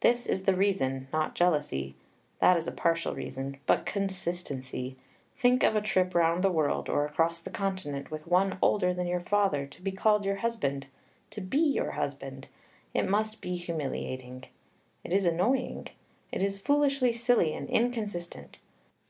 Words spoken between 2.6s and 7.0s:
a partial reason, but consistency. Think of a trip round the world